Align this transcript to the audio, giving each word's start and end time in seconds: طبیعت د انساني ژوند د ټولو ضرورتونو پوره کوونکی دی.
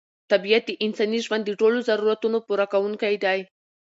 طبیعت 0.31 0.63
د 0.67 0.71
انساني 0.85 1.19
ژوند 1.25 1.43
د 1.45 1.51
ټولو 1.59 1.77
ضرورتونو 1.89 2.37
پوره 2.47 2.65
کوونکی 2.73 3.15
دی. 3.23 3.39